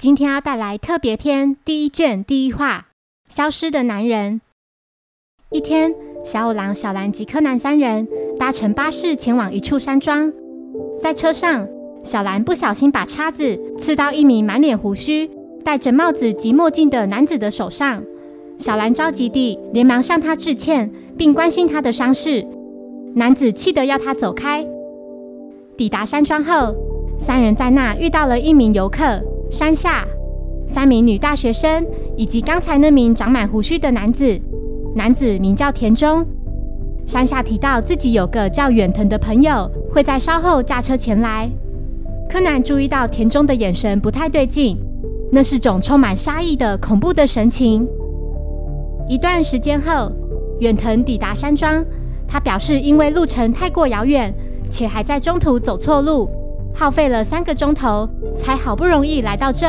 [0.00, 2.86] 今天要带来特别篇第一卷第一话
[3.34, 4.40] 《消失的男人》。
[5.50, 8.08] 一天，小五郎、小兰及柯南三人
[8.38, 10.32] 搭乘巴士前往一处山庄。
[10.98, 11.68] 在车上，
[12.02, 15.30] 小兰不小心把叉子刺到一名满脸胡须、
[15.62, 18.02] 戴着帽子及墨镜的男子的手上。
[18.56, 22.46] 小兰着急地连忙向他致歉，并关心他的伤势。
[23.14, 24.66] 男子气得要他走开。
[25.76, 26.74] 抵达山庄后，
[27.18, 29.22] 三人在那遇到了一名游客。
[29.50, 30.06] 山下，
[30.68, 31.84] 三名女大学生
[32.16, 34.40] 以及刚才那名长满胡须的男子。
[34.94, 36.24] 男子名叫田中。
[37.04, 41.50] 山下提到自己有个叫远藤的朋友，会在稍后驾车前来。
[42.28, 44.78] 柯南注意到田中的眼神不太对劲，
[45.32, 47.84] 那是种充满杀意的恐怖的神情。
[49.08, 50.12] 一段时间后，
[50.60, 51.84] 远藤抵达山庄，
[52.28, 54.32] 他表示因为路程太过遥远，
[54.70, 56.30] 且还在中途走错路。
[56.80, 58.08] 耗费了三个钟头，
[58.38, 59.66] 才好不容易来到这。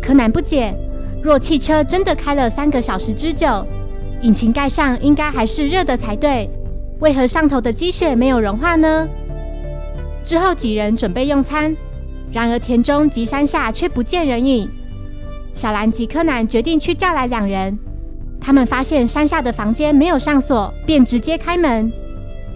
[0.00, 0.74] 柯南不解，
[1.22, 3.62] 若汽车真的开了三个小时之久，
[4.22, 6.48] 引擎盖上应该还是热的才对，
[7.00, 9.06] 为何上头的积雪没有融化呢？
[10.24, 11.76] 之后几人准备用餐，
[12.32, 14.66] 然而田中及山下却不见人影。
[15.54, 17.78] 小兰及柯南决定去叫来两人。
[18.40, 21.92] 他们发现山下的房间没有上锁，便直接开门。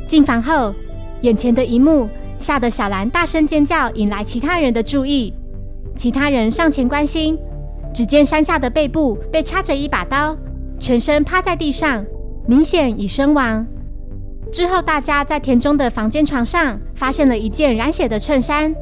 [0.09, 0.75] 进房后，
[1.21, 2.09] 眼前的一幕。
[2.45, 5.33] 吓得小兰大声尖叫，引来其他人的注意。
[5.97, 7.39] 其他人上前关心，
[7.95, 10.37] 只见山下的背部被插着一把刀，
[10.79, 12.05] 全身趴在地上，
[12.47, 13.67] 明显已身亡。
[14.53, 18.75] 之后，大家在田中的房间床上发现了一件染血的衬衫。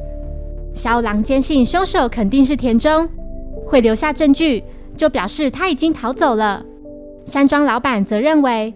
[0.73, 3.07] 小狼坚信凶手肯定是田中，
[3.65, 4.61] 会留下证据，
[4.97, 6.61] 就表示他已经逃走了。
[7.23, 8.73] 山庄老板则认为，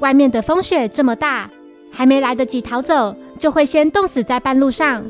[0.00, 1.48] 外面的风雪这么大，
[1.92, 3.14] 还没来得及逃走。
[3.38, 5.04] 就会先冻死在半路上。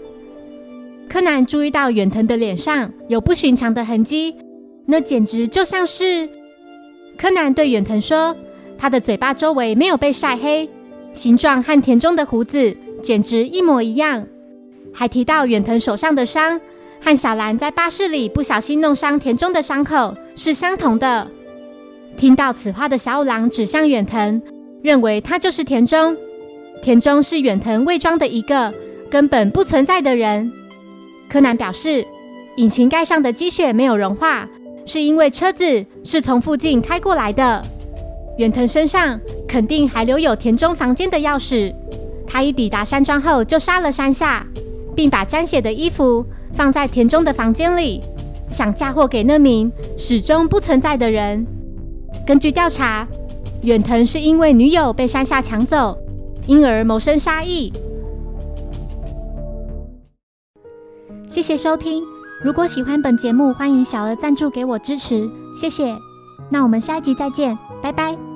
[1.08, 4.34] 柯南注意到远藤的脸上有不寻常的痕迹，
[4.86, 6.28] 那简直就像是……
[7.16, 8.34] 柯南对远藤说
[8.76, 10.68] ：“他的嘴巴周围没有被晒黑，
[11.12, 14.26] 形状和田中的胡子简直一模一样。”
[14.92, 16.60] 还提到远藤手上的伤
[17.00, 21.28] 和小兰在巴士里不小心弄伤田中的伤口是相同的。
[22.16, 24.40] 听到此话的小五郎指向远藤，
[24.82, 26.16] 认为他就是田中。
[26.84, 28.70] 田中是远藤伪装的一个
[29.10, 30.52] 根本不存在的人。
[31.30, 32.04] 柯南表示，
[32.56, 34.46] 引擎盖上的积雪没有融化，
[34.84, 37.64] 是因为车子是从附近开过来的。
[38.36, 39.18] 远藤身上
[39.48, 41.74] 肯定还留有田中房间的钥匙。
[42.26, 44.46] 他一抵达山庄后就杀了山下，
[44.94, 46.22] 并把沾血的衣服
[46.52, 48.02] 放在田中的房间里，
[48.50, 51.46] 想嫁祸给那名始终不存在的人。
[52.26, 53.08] 根据调查，
[53.62, 55.98] 远藤是因为女友被山下抢走。
[56.46, 57.72] 因而谋生杀意。
[61.28, 62.04] 谢谢收听，
[62.42, 65.96] 如果喜欢本节目，欢迎小额赞助给我支持，谢谢。
[66.50, 68.33] 那我们下一集再见，拜拜。